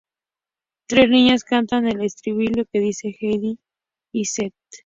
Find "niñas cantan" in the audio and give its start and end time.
1.11-1.85